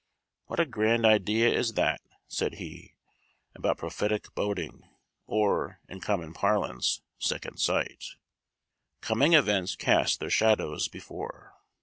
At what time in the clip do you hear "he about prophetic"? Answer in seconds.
2.55-4.33